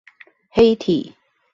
[0.53, 1.13] 黑體